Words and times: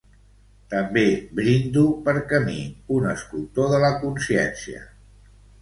També, 0.73 1.03
brindo 1.39 1.83
per 2.09 2.15
Camí, 2.33 2.57
un 2.97 3.07
escultor 3.13 3.71
de 3.75 3.83
la 3.85 3.95
consciència. 4.07 4.83